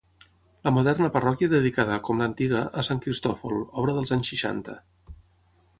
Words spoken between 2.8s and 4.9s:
a Sant Cristòfol, obra dels anys seixanta.